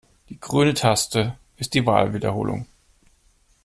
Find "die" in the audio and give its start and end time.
0.29-0.39, 1.75-1.85